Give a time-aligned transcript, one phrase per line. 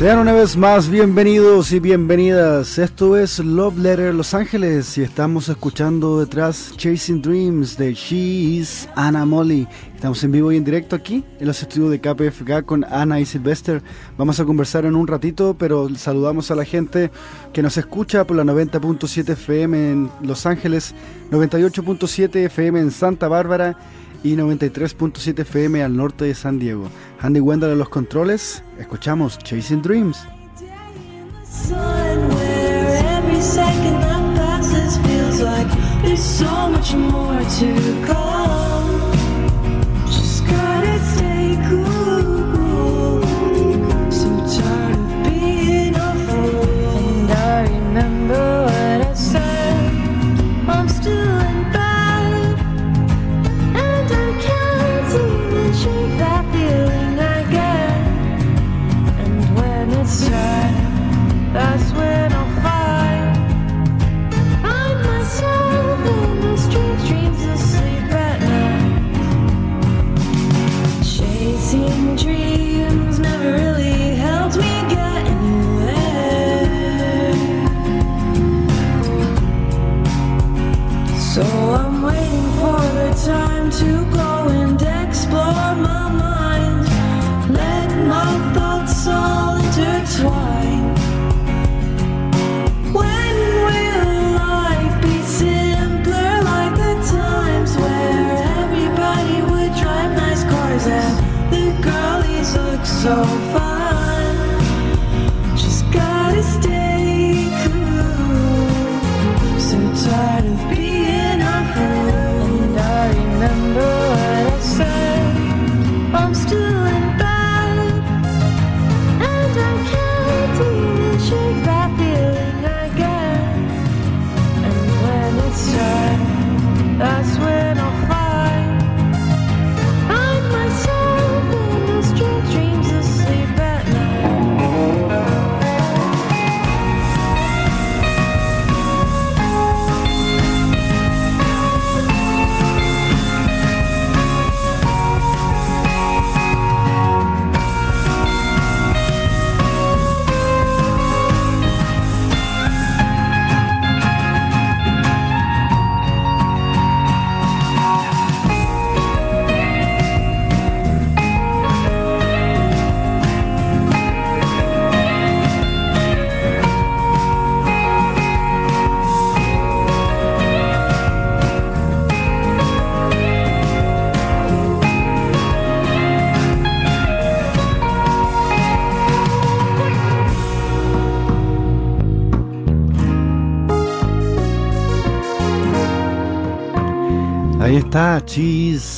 [0.00, 2.78] Sean una vez más bienvenidos y bienvenidas.
[2.78, 9.26] Esto es Love Letter Los Ángeles y estamos escuchando detrás Chasing Dreams de She's Anna
[9.26, 9.68] Molly.
[9.94, 13.26] Estamos en vivo y en directo aquí en los estudios de KPFK con Ana y
[13.26, 13.82] Sylvester.
[14.16, 17.10] Vamos a conversar en un ratito, pero saludamos a la gente
[17.52, 20.94] que nos escucha por la 90.7 FM en Los Ángeles,
[21.30, 23.76] 98.7 FM en Santa Bárbara
[24.22, 26.88] y 93.7 FM al norte de San Diego.
[27.20, 30.18] Andy Wendell en los controles, escuchamos Chasing Dreams.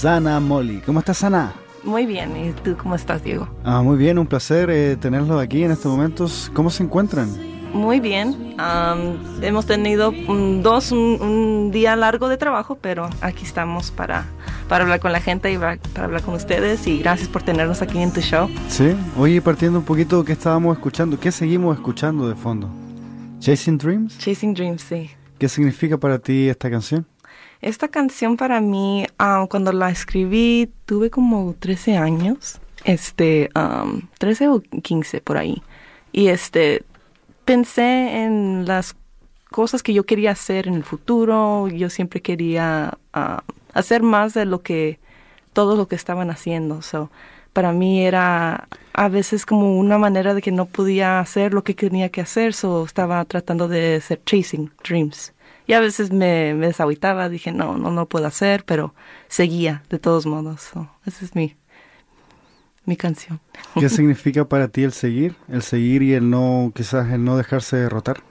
[0.02, 0.82] Chisana Molly.
[0.84, 1.52] ¿Cómo estás, Ana?
[1.84, 3.48] Muy bien, ¿y tú cómo estás, Diego?
[3.62, 6.50] Ah, muy bien, un placer eh, tenerlos aquí en estos momentos.
[6.54, 7.28] ¿Cómo se encuentran?
[7.72, 8.56] Muy bien.
[9.42, 14.26] hemos tenido un, dos, un, día largo de trabajo, pero aquí estamos para,
[14.68, 16.84] para hablar con la gente y para, hablar con ustedes.
[16.88, 18.50] Y gracias por tenernos aquí en tu show.
[18.66, 21.20] Sí, oye, partiendo un poquito, ¿qué estábamos escuchando?
[21.20, 22.68] ¿Qué seguimos escuchando de fondo?
[23.38, 24.18] ¿Chasing Dreams?
[24.18, 25.12] Chasing Dreams, sí.
[25.38, 27.06] ¿Qué significa para ti esta canción?
[27.62, 33.50] Esta canción para mí, ah, cuando la escribí, tuve como 13 años, este,
[34.18, 35.62] 13 o 15 por ahí.
[36.10, 36.84] Y este,
[37.44, 38.96] pensé en las
[39.52, 41.68] cosas que yo quería hacer en el futuro.
[41.68, 42.98] Yo siempre quería
[43.72, 44.98] hacer más de lo que
[45.52, 46.82] todo lo que estaban haciendo.
[46.82, 47.12] So,
[47.52, 51.74] para mí era a veces como una manera de que no podía hacer lo que
[51.74, 55.32] tenía que hacer, so estaba tratando de ser chasing dreams.
[55.72, 56.70] Y a veces me, me
[57.30, 58.94] dije, no, no, no puedo hacer, pero
[59.28, 60.70] seguía de todos modos.
[61.06, 61.56] esa es mi,
[62.84, 63.40] mi canción.
[63.80, 65.34] ¿Qué significa para ti el seguir?
[65.48, 68.22] El seguir y el no, quizás el no dejarse derrotar.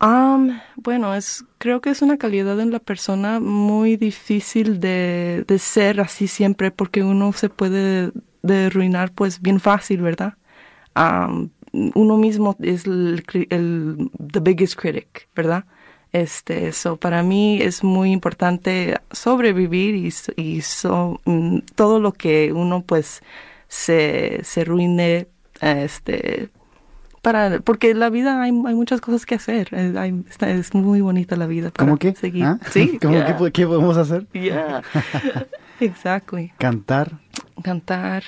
[0.00, 5.58] Um, bueno, es, creo que es una calidad en la persona muy difícil de, de
[5.58, 8.10] ser así siempre porque uno se puede
[8.40, 10.32] de arruinar pues bien fácil, ¿verdad?
[10.96, 11.50] Um,
[11.94, 15.66] uno mismo es el, el the biggest critic, ¿verdad?
[16.20, 20.62] Este, eso para mí es muy importante sobrevivir y, y
[21.24, 23.22] mm, todo lo que uno pues
[23.68, 25.28] se, se ruine,
[25.60, 26.50] este,
[27.22, 29.68] para, porque la vida hay, hay muchas cosas que hacer.
[29.72, 31.70] Es, muy bonita la vida.
[31.70, 32.14] Para ¿Cómo que?
[32.14, 32.44] Seguir.
[32.44, 32.58] ¿Ah?
[32.70, 32.98] Sí.
[33.02, 34.26] ¿Cómo que, ¿Qué podemos hacer?
[34.32, 34.82] Yeah.
[35.80, 36.52] exactly.
[36.58, 37.18] Cantar.
[37.62, 38.24] Cantar.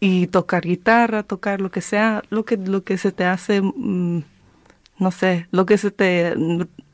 [0.00, 4.22] y tocar guitarra, tocar lo que sea, lo que, lo que se te hace, mm,
[4.98, 6.34] no sé, lo que se te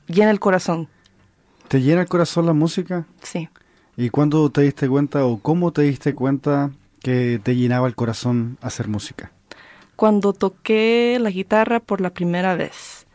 [0.08, 0.88] llena el corazón.
[1.68, 3.06] ¿Te llena el corazón la música?
[3.22, 3.48] Sí.
[3.96, 6.70] ¿Y cuándo te diste cuenta o cómo te diste cuenta
[7.02, 9.32] que te llenaba el corazón hacer música?
[9.96, 13.06] Cuando toqué la guitarra por la primera vez.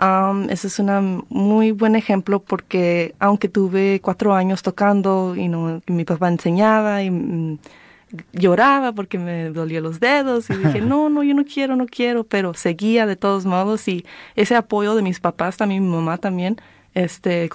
[0.00, 5.82] Um, ese es un muy buen ejemplo porque aunque tuve cuatro años tocando y no,
[5.88, 7.58] mi papá enseñaba y mm,
[8.32, 12.24] lloraba porque me dolía los dedos y dije, no, no, yo no quiero, no quiero,
[12.24, 14.04] pero seguía de todos modos y
[14.36, 16.56] ese apoyo de mis papás, también mi mamá también,
[16.94, 17.48] este,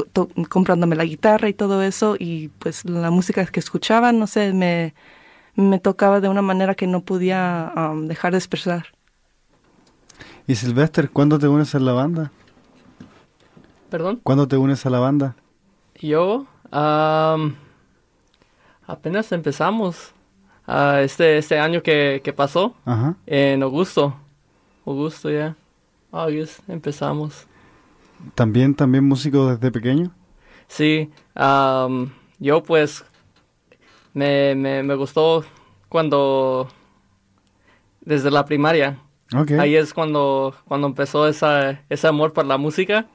[0.50, 4.94] comprándome la guitarra y todo eso y pues la música que escuchaba, no sé, me,
[5.56, 8.88] me tocaba de una manera que no podía um, dejar de expresar.
[10.48, 12.31] ¿Y Sylvester, cuándo te unes a la banda?
[13.90, 14.19] ¿Perdón?
[14.24, 15.36] ¿Cuándo te unes a la banda?
[16.00, 16.46] Yo,
[18.88, 20.14] apenas empezamos.
[20.67, 23.15] Uh, este, este año que, que pasó, Ajá.
[23.27, 24.15] en Augusto.
[24.85, 25.56] Augusto, ya.
[26.12, 27.45] August, empezamos.
[28.33, 30.12] ¿También, también músico desde pequeño?
[30.67, 31.12] Sí,
[32.39, 33.06] yo pues
[34.13, 35.44] me, me, me gustó
[35.89, 36.68] cuando,
[38.01, 38.97] desde la primaria.
[39.35, 39.57] Okay.
[39.57, 43.07] Ahí es cuando, cuando empezó esa, ese amor por la música.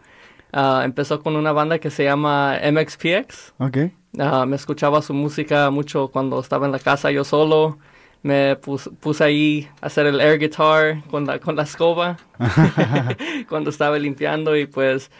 [0.52, 3.54] Ah, empezó con una banda que se llama MXPX.
[3.58, 3.94] Okay.
[4.12, 7.78] Uh, me escuchaba su música mucho cuando estaba en la casa yo solo.
[8.22, 12.18] Me puse ahí a hacer el air guitar con la, con la escoba
[13.48, 15.10] cuando estaba limpiando y pues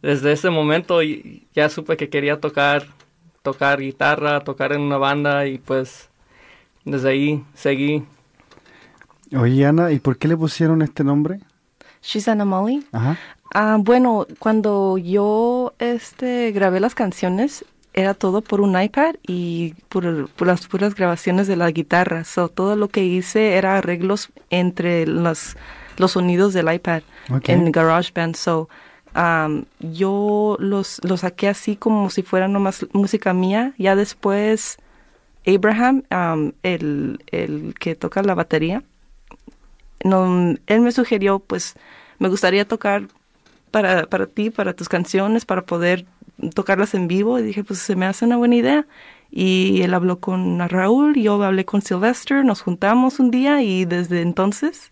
[0.00, 1.00] desde ese momento
[1.54, 2.86] ya supe que quería tocar,
[3.42, 6.08] tocar guitarra, tocar en una banda y pues
[6.84, 8.04] desde ahí seguí.
[9.36, 11.40] Oye Ana, ¿y por qué le pusieron este nombre?
[12.00, 12.86] She's Anna Molly.
[12.92, 13.18] Ajá.
[13.52, 17.64] Ah, bueno, cuando yo este, grabé las canciones,
[17.96, 20.04] era todo por un iPad y por,
[20.46, 22.24] las puras grabaciones de la guitarra.
[22.24, 25.56] So, todo lo que hice era arreglos entre los,
[25.96, 27.02] los sonidos del iPad
[27.44, 28.36] en GarageBand.
[28.36, 28.68] So,
[29.16, 33.72] um, yo los, los saqué así como si fuera nomás música mía.
[33.78, 34.76] Ya después,
[35.46, 38.82] Abraham, um, el, el que toca la batería,
[40.04, 41.74] no, él me sugirió, pues,
[42.18, 43.08] me gustaría tocar
[43.70, 46.04] para, para ti, para tus canciones, para poder
[46.54, 47.38] tocarlas en vivo.
[47.38, 48.86] Y dije, pues se me hace una buena idea.
[49.30, 54.22] Y él habló con Raúl, yo hablé con Sylvester, nos juntamos un día y desde
[54.22, 54.90] entonces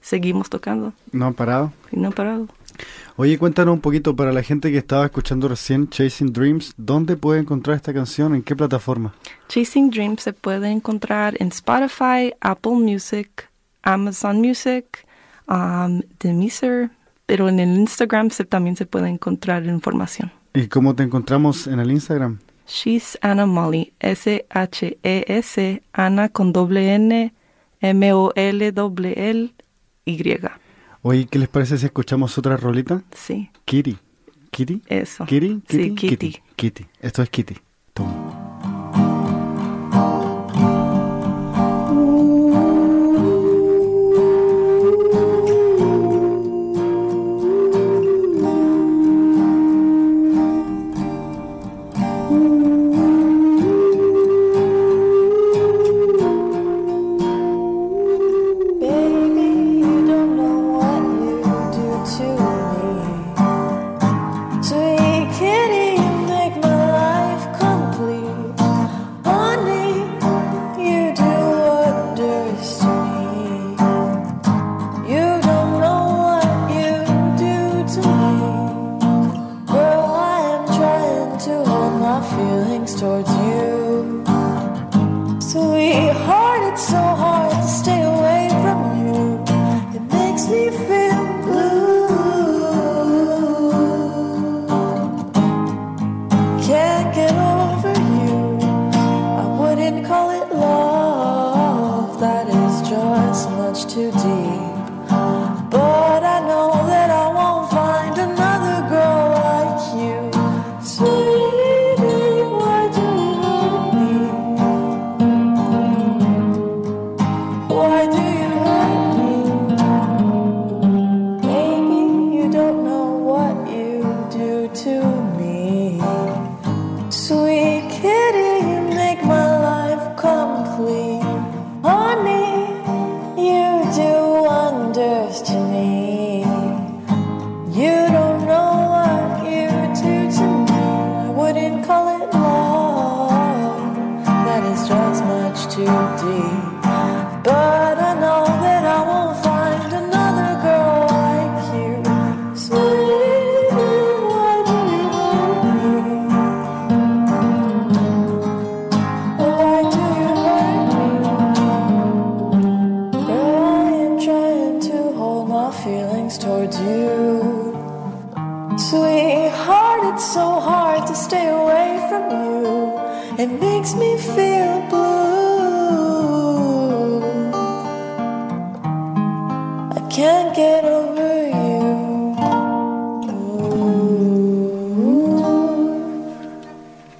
[0.00, 0.92] seguimos tocando.
[1.12, 1.72] No han parado.
[1.92, 2.48] Y no han parado.
[3.16, 7.40] Oye, cuéntanos un poquito para la gente que estaba escuchando recién Chasing Dreams, ¿dónde puede
[7.40, 8.34] encontrar esta canción?
[8.34, 9.12] ¿En qué plataforma?
[9.48, 13.50] Chasing Dreams se puede encontrar en Spotify, Apple Music,
[13.82, 15.04] Amazon Music,
[15.48, 16.90] um, Demiser,
[17.26, 20.30] pero en el Instagram se, también se puede encontrar información.
[20.54, 22.38] ¿Y cómo te encontramos en el Instagram?
[22.66, 27.32] She's Anna Molly, S-H-E-S, Ana con doble N,
[27.80, 29.52] M-O-L-L-Y.
[31.02, 33.02] Oye, ¿qué les parece si escuchamos otra rolita?
[33.14, 33.50] Sí.
[33.64, 33.96] Kitty.
[34.50, 34.82] ¿Kitty?
[34.86, 35.24] Eso.
[35.24, 35.62] ¿Kitty?
[35.68, 35.94] Sí, ¿Kitty?
[35.94, 36.16] Kitty.
[36.30, 36.42] Kitty.
[36.56, 36.86] Kitty.
[37.00, 37.56] Esto es Kitty.
[37.94, 38.37] Toma.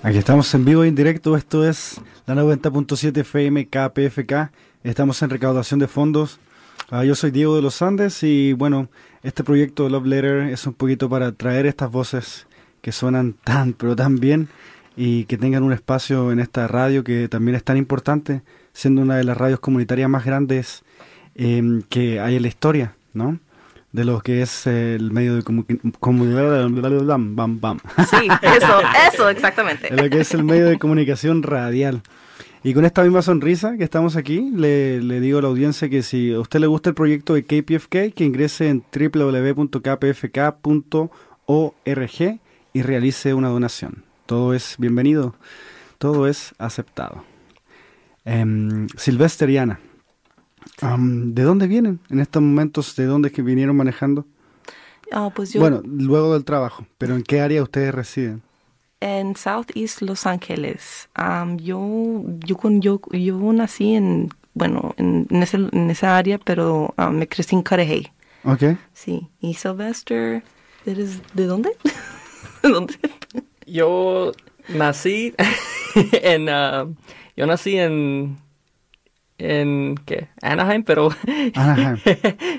[0.08, 1.36] Aquí estamos en vivo y en directo.
[1.36, 4.50] Esto es la 90.7 FM KPFK.
[4.82, 6.40] Estamos en recaudación de fondos.
[6.88, 8.88] Ah, yo soy Diego de los Andes y bueno,
[9.22, 12.46] este proyecto Love Letter es un poquito para traer estas voces
[12.80, 14.48] que suenan tan, pero tan bien
[14.96, 18.40] y que tengan un espacio en esta radio que también es tan importante,
[18.72, 20.84] siendo una de las radios comunitarias más grandes
[21.34, 23.38] em, que hay en la historia, ¿no?
[23.92, 27.34] De lo que es el medio de comunicación.
[27.34, 27.78] Bam, bam.
[28.10, 28.80] Sí, eso,
[29.12, 29.88] eso, exactamente.
[29.94, 32.02] de lo que es el medio de comunicación radial.
[32.62, 36.02] Y con esta misma sonrisa que estamos aquí, le, le digo a la audiencia que
[36.02, 39.60] si a usted le gusta el proyecto de KPFK, que ingrese en www.kpfk.org
[42.72, 44.04] y realice una donación.
[44.26, 45.34] Todo es bienvenido,
[45.98, 47.24] todo es aceptado.
[48.24, 49.48] Em, Silvester
[50.80, 52.94] ¿de dónde vienen en estos momentos?
[52.96, 54.24] ¿De dónde es que vinieron manejando?
[55.10, 58.42] Ah, pues yo Bueno, luego del trabajo, pero ¿en qué área ustedes residen?
[59.00, 61.08] en Southeast Los Ángeles.
[61.14, 66.36] Am, yo, yo, con- yo, yo nací en, bueno, en, en, ese- en esa área,
[66.38, 68.08] pero me crecí en Cudahy.
[68.42, 68.76] Ok.
[68.92, 69.28] Sí.
[69.40, 70.42] Y Sylvester,
[70.84, 71.70] ¿eres de dónde?
[72.62, 72.94] ¿De dónde?
[73.66, 74.32] Yo
[74.68, 75.32] nací
[76.12, 76.86] en, ah,
[77.36, 78.36] yo nací en,
[79.38, 80.28] en, ¿qué?
[80.42, 81.08] Anaheim, pero
[81.54, 81.96] Anaheim.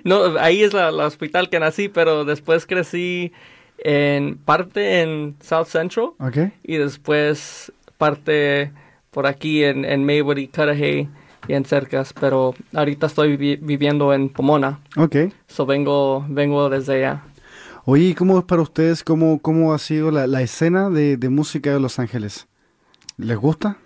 [0.03, 3.31] no, ahí es la, la hospital que nací, pero después crecí
[3.79, 6.37] en parte en South Central Ok.
[6.63, 8.71] y después parte
[9.11, 11.09] por aquí en, en Maywood y Cudahy
[11.47, 15.15] y en cercas, pero ahorita estoy vi- viviendo en Pomona, Ok.
[15.47, 17.23] so vengo, vengo desde allá.
[17.85, 19.03] Oye, ¿y cómo es para ustedes?
[19.03, 22.47] ¿Cómo, cómo ha sido la, la escena de, de música de Los Ángeles?
[23.17, 23.77] ¿Les gusta?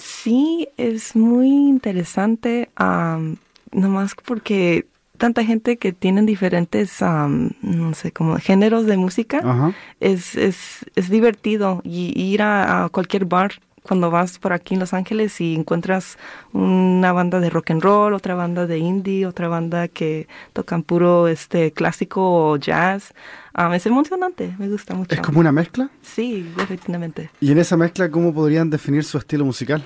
[0.00, 3.36] Sí, es muy interesante, am,
[3.70, 4.86] nomás porque
[5.18, 9.74] tanta gente que tienen diferentes, am, no sé, como géneros de música, Ajá.
[10.00, 14.80] es, es, es divertido y ir a, a cualquier bar cuando vas por aquí en
[14.80, 16.18] Los Ángeles y encuentras
[16.52, 21.28] una banda de rock and roll, otra banda de indie, otra banda que tocan puro
[21.28, 23.14] este clásico o jazz.
[23.52, 25.14] am, es emocionante, me gusta mucho.
[25.14, 25.90] ¿Es como una mezcla?
[26.02, 27.30] Sí, definitivamente.
[27.40, 29.84] ¿Y en esa mezcla cómo podrían definir su estilo musical?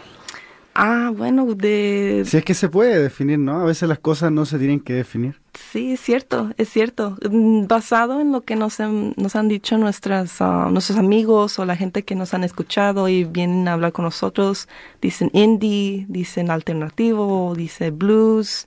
[0.77, 3.61] Ah, bueno, de Si es que se puede definir, ¿no?
[3.61, 5.41] A veces las cosas no se tienen que definir.
[5.71, 7.17] Sí, es cierto, es cierto.
[7.31, 11.65] Mm, Basado en lo que nos han, nos han dicho nuestras, ah, nuestros amigos o
[11.65, 14.69] la gente que nos han escuchado y vienen a hablar con nosotros,
[15.01, 18.67] dicen indie, dicen alternativo, dice blues.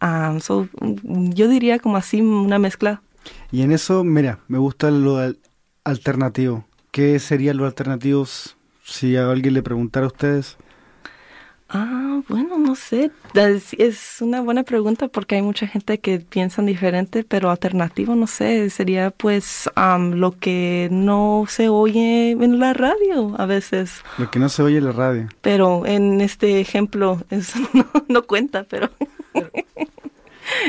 [0.00, 3.02] Ah, so, mm, yo diría como así una mezcla.
[3.50, 5.38] Y en eso, mira, me gusta lo al-
[5.82, 6.64] alternativo.
[6.92, 10.56] ¿Qué serían los alternativos si a alguien le preguntara a ustedes?
[11.72, 13.12] Ah, bueno, no sé.
[13.34, 18.68] Es, una buena pregunta porque hay mucha gente que piensan diferente, pero alternativo, no sé,
[18.70, 24.02] sería pues am, lo que no se oye en la radio a veces.
[24.18, 25.28] Lo que no se oye en la radio.
[25.42, 28.90] Pero en este ejemplo eso no, no cuenta, pero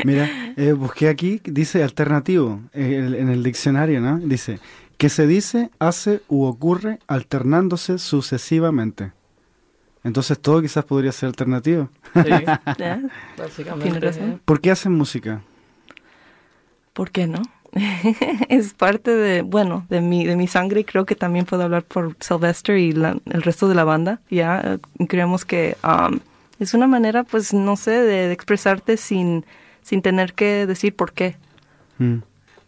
[0.04, 4.18] Mira, eh, busqué aquí, dice alternativo eh, el- en el diccionario, ¿no?
[4.18, 4.60] Dice,
[4.96, 9.10] que se dice, hace u ocurre alternándose sucesivamente.
[10.04, 11.88] Entonces todo quizás podría ser alternativo.
[12.14, 12.20] Sí,
[13.38, 14.00] básicamente.
[14.00, 14.40] Razón.
[14.44, 15.42] ¿Por qué hacen música?
[16.92, 17.40] ¿por qué no?
[18.50, 21.84] es parte de, bueno, de mi, de mi sangre y creo que también puedo hablar
[21.84, 24.20] por Sylvester y la- el resto de la banda.
[24.30, 26.20] Ya eh, creemos que um,
[26.58, 29.46] es una manera, pues, no sé, de, de expresarte sin,
[29.80, 31.36] sin tener que decir por qué.
[31.98, 32.18] Mm.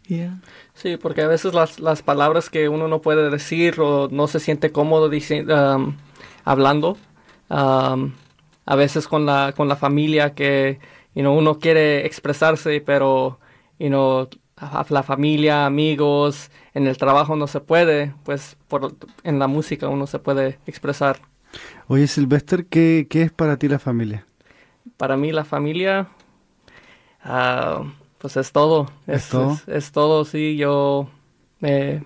[0.07, 0.39] Yeah.
[0.73, 4.39] Sí, porque a veces las, las palabras que uno no puede decir o no se
[4.39, 5.95] siente cómodo dici- um,
[6.43, 6.97] hablando,
[7.49, 8.13] um,
[8.65, 10.79] a veces con la, con la familia que
[11.13, 13.39] you know, uno quiere expresarse, pero
[13.79, 14.27] you know,
[14.89, 20.07] la familia, amigos, en el trabajo no se puede, pues por, en la música uno
[20.07, 21.19] se puede expresar.
[21.87, 24.25] Oye, Silvester, ¿qué, ¿qué es para ti la familia?
[24.97, 26.07] Para mí la familia,
[27.23, 27.83] ah,
[28.17, 28.89] pues es todo.
[29.07, 29.53] ¿Es todo?
[29.53, 30.57] Es, es todo, sí.
[30.57, 31.09] Yo
[31.59, 32.03] me,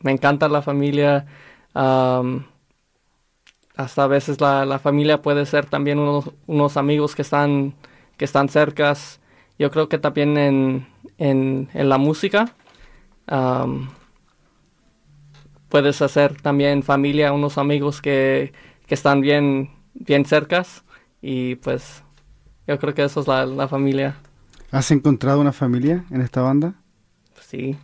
[0.00, 1.26] me encanta la familia.
[1.74, 2.46] am,
[3.76, 7.74] hasta a veces la, la familia puede ser también unos, unos amigos que están,
[8.16, 9.20] que están cercas.
[9.58, 10.86] Yo creo que también en,
[11.18, 12.54] en, en la música
[15.68, 18.52] puedes hacer también familia, unos amigos que,
[18.86, 20.24] que están bien, bien.
[21.20, 22.02] Y pues
[22.66, 24.16] yo creo que eso es la, la familia.
[24.70, 26.74] ¿Has encontrado una familia en esta banda?
[27.50, 27.76] sí.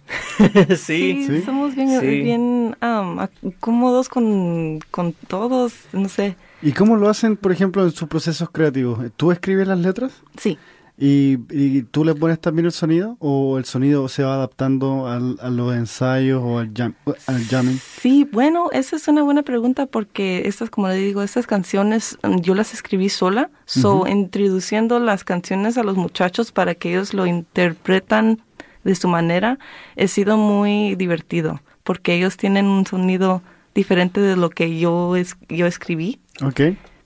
[0.77, 1.27] sí.
[1.27, 2.07] Sí, somos bien, Sí.
[2.07, 3.19] bien um,
[3.61, 6.37] cómodos con, con todos, no sé.
[6.63, 8.99] ¿Y cómo lo hacen, por ejemplo, en sus procesos creativos?
[9.17, 10.59] ¿Tú escribes las letras Sí,
[10.99, 15.39] y, y tú le pones también el sonido o el sonido se va adaptando al-
[15.41, 16.95] a los ensayos o al, jam,
[17.27, 17.79] al jamming?
[18.01, 22.55] Sí, bueno, esa es una buena pregunta porque estas, como le digo, estas canciones yo
[22.55, 28.41] las escribí sola, so introduciendo las canciones a los muchachos para que ellos lo interpretan
[28.85, 29.59] de su manera,
[29.97, 33.43] he sido muy divertido porque ellos tienen un sonido
[33.75, 36.61] diferente de lo que yo es, yo escribí, Ok.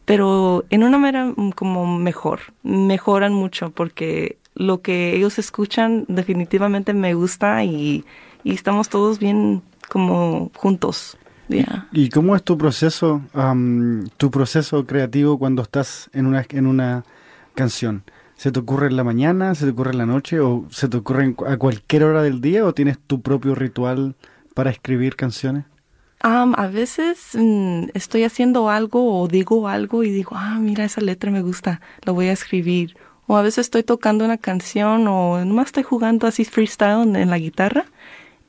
[0.04, 6.92] pero en una manera mm, como mejor, mejoran mucho porque lo que ellos escuchan definitivamente
[6.94, 8.04] me gusta y,
[8.42, 11.18] y estamos todos bien como juntos.
[11.48, 11.86] Ya.
[11.92, 17.04] ¿Y cómo es tu proceso, am, tu proceso creativo cuando estás en una, en una
[17.54, 18.02] canción?
[18.36, 20.98] ¿Se te ocurre en la mañana, se te ocurre en la noche o se te
[20.98, 24.14] ocurre a cualquier hora del día o tienes tu propio ritual
[24.54, 25.64] para escribir canciones?
[26.20, 31.00] Am, a veces mm, estoy haciendo algo o digo algo y digo, ah, mira, esa
[31.00, 32.96] letra me gusta, la voy a escribir.
[33.26, 37.30] O a veces estoy tocando una canción o nomás estoy jugando así freestyle en, en
[37.30, 37.86] la guitarra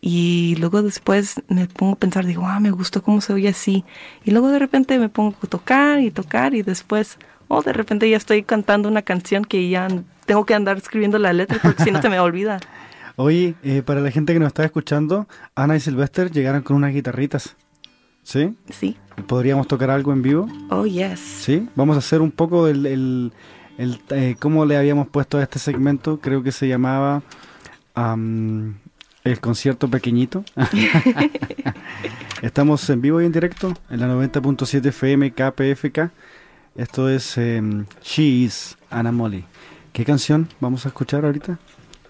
[0.01, 3.83] y luego después me pongo a pensar, digo, ah, me gustó cómo se oye así.
[4.23, 7.17] Y luego de repente me pongo a tocar y tocar y después,
[7.47, 9.87] o de repente ya estoy cantando una canción que ya
[10.25, 12.59] tengo que andar escribiendo la letra porque si no se me olvida.
[13.15, 16.93] Oye, eh, para la gente que nos está escuchando, Ana y Sylvester llegaron con unas
[16.93, 17.55] guitarritas.
[18.21, 18.55] ¿Sí?
[18.69, 18.97] Sí.
[19.25, 20.47] ¿Podríamos tocar algo en vivo?
[20.69, 21.19] Oh, yes.
[21.19, 21.67] Sí.
[21.75, 23.31] Vamos a hacer un poco el, el,
[23.77, 26.19] el, eh, cómo le habíamos puesto a este segmento.
[26.19, 27.23] Creo que se llamaba
[27.95, 28.75] am,
[29.23, 30.43] el concierto pequeñito.
[32.41, 36.11] Estamos en vivo y en directo en la 90.7 FM KPFK.
[36.77, 39.43] Esto es em, She Is Anna Molly.
[39.93, 41.57] ¿Qué canción vamos a escuchar ahorita?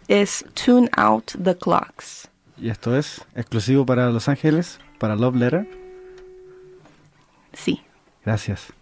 [0.10, 2.28] Es Tune Out the Clocks.
[2.58, 5.70] Y esto es exclusivo para Los Ángeles, para Love Letter.
[7.54, 7.82] Sí.
[8.26, 8.74] Gracias.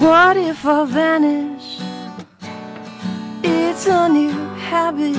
[0.00, 1.57] What if I vanish?
[3.50, 4.30] It's a new
[4.68, 5.16] habit.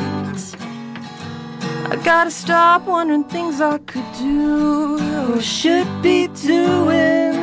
[1.92, 5.00] I gotta stop wondering things I could do
[5.34, 7.34] or should be doing.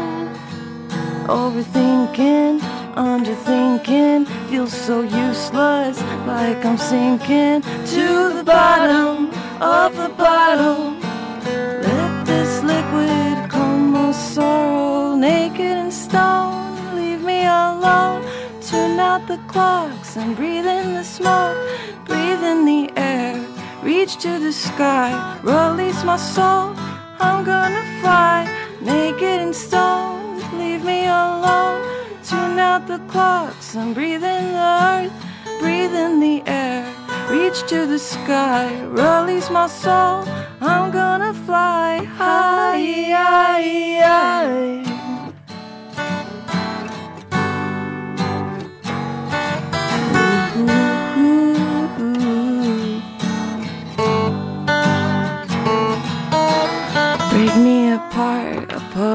[1.27, 2.61] Overthinking,
[2.95, 11.06] underthinking, feels so useless, like I'm sinking to the bottom of the bottle.
[19.17, 21.57] Out the clocks and breathe in the smoke.
[22.05, 23.35] Breathe in the air.
[23.83, 25.11] Reach to the sky.
[25.43, 26.75] Release my soul.
[27.27, 28.39] I'm gonna fly.
[28.81, 30.37] Naked and stone.
[30.61, 31.81] Leave me alone.
[32.29, 35.17] Tune out the clocks and breathe in the earth.
[35.61, 36.85] Breathe in the air.
[37.31, 38.67] Reach to the sky.
[39.03, 40.19] Release my soul.
[40.61, 42.85] I'm gonna fly high.
[43.17, 44.86] high, high.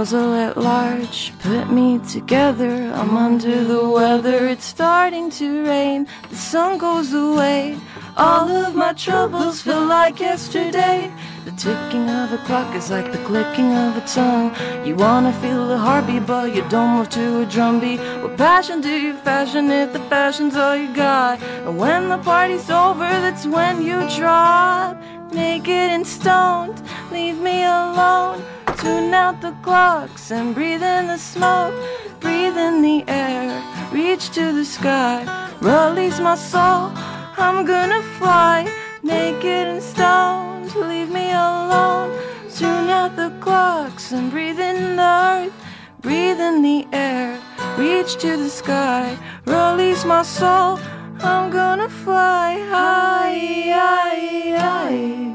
[0.01, 1.31] Puzzle at large.
[1.43, 4.47] Put me together, I'm under the weather.
[4.47, 7.77] It's starting to rain, the sun goes away.
[8.17, 11.13] All of my troubles feel like yesterday.
[11.45, 14.49] The ticking of a clock is like the clicking of a tongue.
[14.83, 17.99] You wanna feel the heartbeat, but you don't move to a drumbeat.
[18.23, 21.39] What passion do you fashion if the passion's all you got?
[21.65, 24.97] And when the party's over, that's when you drop.
[25.31, 28.41] Naked and stoned, leave me alone.
[28.81, 31.75] Tune out the clocks and breathe in the smoke.
[32.19, 35.21] Breathe in the air, reach to the sky.
[35.61, 36.89] Release my soul,
[37.37, 38.67] I'm gonna fly.
[39.03, 42.09] Naked and stoned, leave me alone.
[42.55, 45.53] Tune out the clocks and breathe in the earth.
[46.01, 47.39] Breathe in the air,
[47.77, 49.15] reach to the sky.
[49.45, 50.79] Release my soul,
[51.19, 53.37] I'm gonna fly high,
[53.77, 55.30] high, high.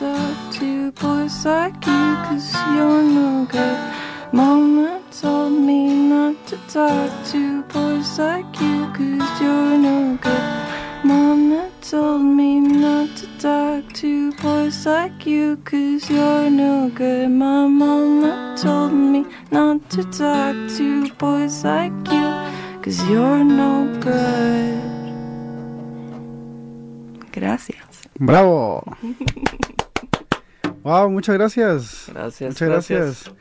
[0.00, 3.78] Not to to boys like you cause you're no good.
[4.32, 11.04] Mama told me not to talk to boys like you cause you're no good.
[11.04, 17.30] Mama told me not to talk talk to boys like you, cause you're no good.
[17.30, 22.26] My mama told me not to talk to boys like you,
[22.82, 24.80] cause you're no good.
[27.32, 28.02] Gracias.
[28.18, 28.84] ¡Bravo!
[30.82, 32.04] wow, muchas gracias.
[32.08, 32.50] Gracias.
[32.50, 33.32] Muchas gracias.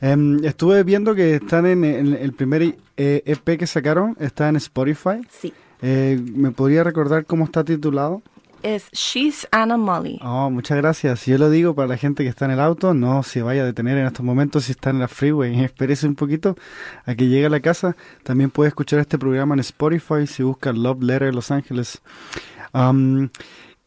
[0.00, 4.56] Em, estuve viendo que están en, en el primer eh, EP que sacaron, está en
[4.56, 5.20] Spotify.
[5.30, 5.52] Sí.
[5.82, 8.22] Eh, ¿Me podría recordar cómo está titulado?
[8.62, 10.20] Es She's Anna Molly.
[10.22, 11.24] Oh, muchas gracias.
[11.24, 13.64] Yo lo digo para la gente que está en el auto, no se vaya a
[13.64, 15.58] detener en estos momentos si está en la freeway.
[15.64, 16.56] Espérese un poquito
[17.06, 17.96] a que llegue a la casa.
[18.22, 22.02] También puede escuchar este programa en Spotify si busca Love Letter Los Ángeles.
[22.74, 23.30] Um,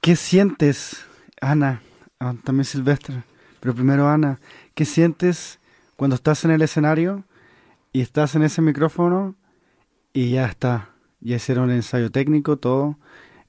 [0.01, 1.05] ¿Qué sientes,
[1.39, 1.81] Ana?
[2.23, 3.23] Ah, también Silvestre.
[3.59, 4.39] Pero primero, Ana,
[4.75, 5.59] ¿qué sientes
[5.97, 7.25] cuando estás en el escenario
[7.91, 9.35] y estás en ese micrófono
[10.13, 10.89] y ya está?
[11.19, 12.97] Ya hicieron el ensayo técnico, todo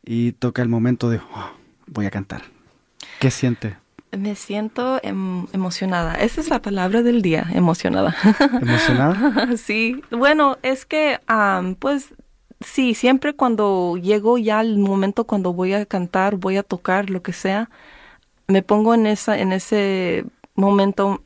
[0.05, 1.51] y toca el momento de "Oh,
[1.87, 2.43] voy a cantar.
[3.21, 3.77] ¿Qué siente?
[4.11, 6.15] Me siento em- emocionada.
[6.15, 8.17] Esa es la palabra del día, emocionada.
[8.61, 9.57] ¿Emocionada?
[9.57, 11.21] sí, bueno, es que,
[11.79, 12.13] pues,
[12.61, 17.23] sí, siempre cuando llego ya al momento cuando voy a cantar, voy a tocar, lo
[17.23, 17.71] que sea,
[18.47, 21.23] me pongo en esa, en ese momento,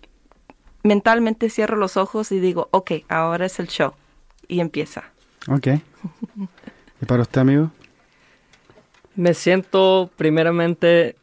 [0.83, 3.93] mentalmente cierro los ojos y digo, ok, ahora es el show.
[4.47, 5.05] Y empieza.
[5.49, 5.69] Ok.
[7.01, 7.71] ¿Y para usted, amigo?
[9.15, 11.17] Me siento primeramente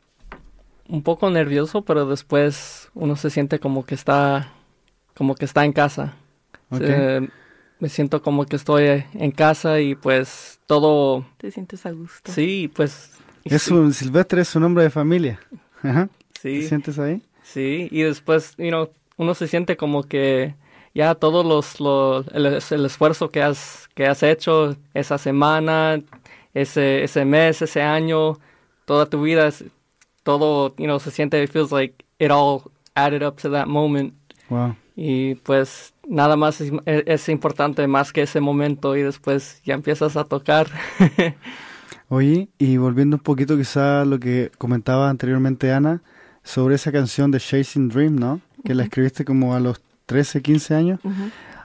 [0.88, 4.52] un poco nervioso, pero después uno se siente como que está,
[5.16, 6.14] como que está en casa.
[6.70, 6.82] Ok.
[6.84, 7.30] Eh,
[7.80, 12.32] me siento como que estoy en casa y pues todo, ¿Te sientes a gusto?
[12.32, 13.12] sí, pues
[13.44, 15.40] Es sí, un Silvestre, es un hombre de familia.
[15.86, 16.10] Ajá.
[16.42, 17.22] ¿Te sí, sientes ahí?
[17.44, 20.56] sí, y después, you know, uno se siente como que
[20.94, 26.02] ya todos los, los el, el esfuerzo que has que has hecho esa semana,
[26.54, 28.40] ese ese mes, ese año,
[28.86, 29.50] toda tu vida,
[30.24, 32.64] todo, you know, se siente, it feels like it all
[32.96, 34.14] added up to that moment.
[34.50, 34.76] Wow.
[34.96, 40.16] Y pues nada más es, es importante más que ese momento y después ya empiezas
[40.18, 40.68] a tocar.
[42.10, 46.02] Oye, y volviendo un poquito quizá a lo que comentaba anteriormente Ana,
[46.44, 48.42] sobre esa canción de Chasing Dream, ¿no?
[48.64, 51.00] Que la escribiste como a los 13, 15 años.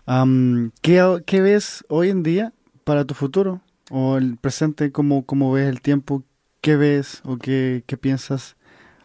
[0.07, 2.53] Am, ¿qué, qué ves hoy en día
[2.85, 3.61] para tu futuro?
[3.91, 6.23] ¿O el presente, cómo, cómo ves el tiempo?
[6.61, 8.57] ¿Qué ves o qué, qué piensas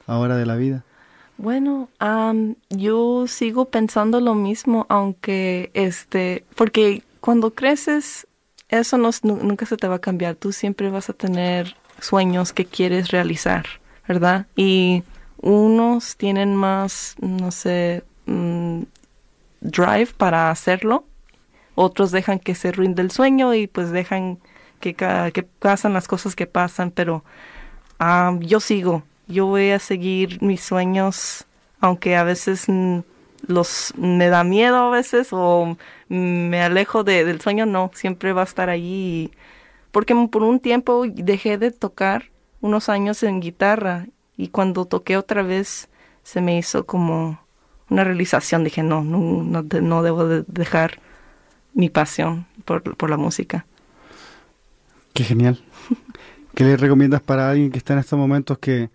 [0.07, 0.83] ahora de la vida?
[1.37, 8.25] Bueno, am, yo sigo pensando lo mismo, aunque este, porque cuando creces,
[8.69, 10.35] eso no, nunca se te va a cambiar.
[10.35, 13.65] Tú siempre vas a tener sueños que quieres realizar,
[14.07, 14.47] ¿verdad?
[14.55, 15.03] Y
[15.37, 18.83] unos tienen más, no sé, mm,
[19.61, 21.05] drive para hacerlo.
[21.75, 24.39] Otros dejan que se rinde el sueño y pues dejan
[24.79, 27.23] que, que pasan las cosas que pasan, pero
[27.99, 31.45] Ah, yo sigo, yo voy a seguir mis sueños,
[31.79, 32.99] aunque a veces mm,
[33.47, 35.77] los me da miedo a veces o
[36.09, 39.31] me alejo de- del sueño, no, siempre va a estar allí.
[39.91, 42.25] Porque por un tiempo dejé de tocar
[42.61, 45.87] unos años en guitarra y cuando toqué otra vez
[46.23, 47.39] se me hizo como
[47.89, 50.99] una realización, dije, no, no, no, no debo de dejar
[51.73, 53.65] mi pasión por, por la música.
[55.13, 55.61] Qué genial.
[56.55, 58.89] ¿Qué le recomiendas para alguien que está en estos momentos que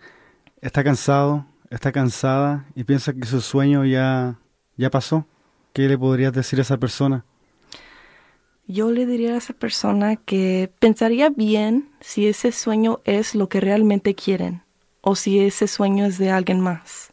[0.60, 4.34] está cansado, está cansada y piensa que su sueño ya,
[4.80, 5.26] ya pasó?
[5.72, 7.24] ¿Qué le podrías decir a esa persona?
[8.66, 13.60] Yo le diría a esa persona que pensaría bien si ese sueño es lo que
[13.60, 14.62] realmente quieren
[15.02, 17.12] o si ese sueño es de alguien más.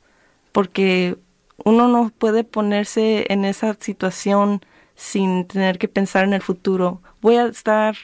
[0.51, 1.17] Porque
[1.65, 4.61] uno no puede ponerse en esa situación
[4.95, 7.01] sin tener que pensar en el futuro.
[7.21, 7.95] Voy a estar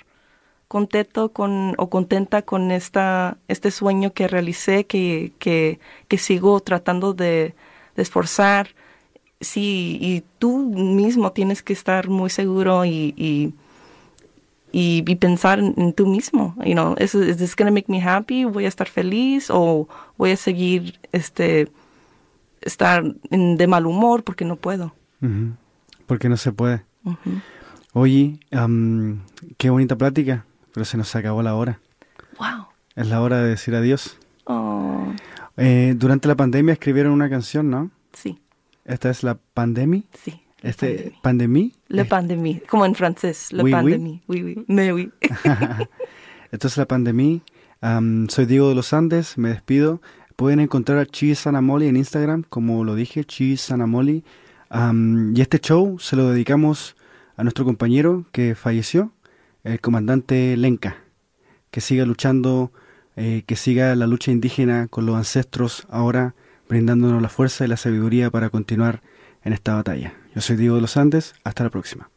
[0.67, 7.13] contento con o contenta con esta este sueño que realicé que, que, que sigo tratando
[7.13, 7.53] de,
[7.95, 8.69] de esforzar
[9.43, 13.53] sí y tú mismo tienes que estar muy seguro y y,
[14.71, 18.65] y, y pensar en, tú mismo you know is, is this make me happy voy
[18.65, 21.71] a estar feliz o voy a seguir este
[22.61, 24.93] estar en- de mal humor porque no puedo.
[26.07, 26.83] Porque no se puede.
[27.93, 29.21] Oye, am,
[29.57, 31.79] qué bonita plática, pero se nos acabó la hora.
[32.39, 34.17] wow Es la hora de decir adiós.
[34.45, 35.13] oh
[35.57, 37.91] Eh, durante la pandemia escribieron una canción, ¿no?
[38.13, 38.39] sí
[38.85, 40.03] Esta es la pandemia.
[40.13, 40.87] sí la Este,
[41.21, 41.21] pandemia.
[41.21, 41.71] pandemia.
[41.89, 43.71] Le pandemie, como en francés, le Oui, oui.
[43.71, 45.11] pandemie, oui, oui, mais oui.
[46.51, 47.41] Esto es la pandemia.
[47.81, 50.01] Am, soy Diego de los Andes, me despido.
[50.37, 54.23] Pueden encontrar a Cheese Anamoli en Instagram, como lo dije, Cheese Anamoli.
[54.69, 56.95] Am, y este show se lo dedicamos
[57.35, 59.11] a nuestro compañero que falleció,
[59.63, 60.95] el comandante Lenka.
[61.71, 62.71] Que siga luchando
[63.15, 66.35] eh, que siga la lucha indígena con los ancestros ahora,
[66.69, 69.01] brindándonos la fuerza y la sabiduría para continuar
[69.43, 70.13] en esta batalla.
[70.33, 72.09] Yo soy Diego de los Andes, hasta la próxima.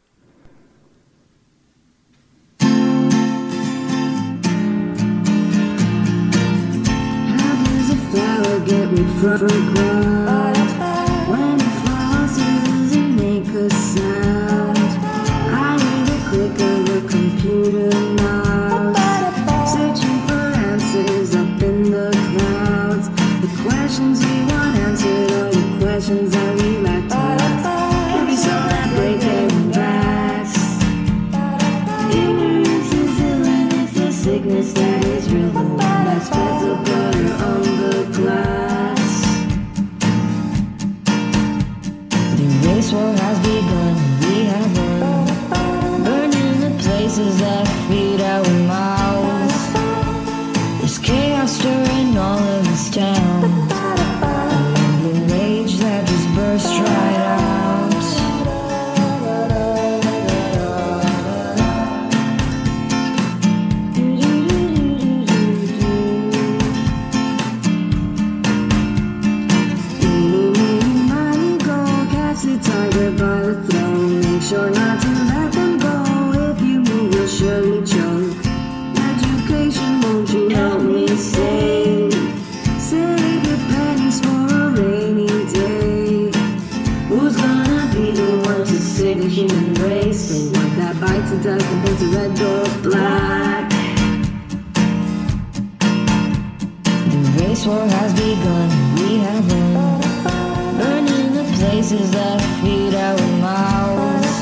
[97.57, 98.69] this war has begun.
[98.97, 104.35] We have run, burning the places that feed our mouths.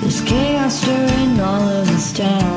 [0.00, 2.55] There's chaos stirring all of this town.